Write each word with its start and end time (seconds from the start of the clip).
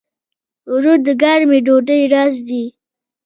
اوړه 0.69 0.93
د 1.05 1.07
ګرمې 1.21 1.59
ډوډۍ 1.65 2.01
راز 2.13 2.35
دي 2.47 2.63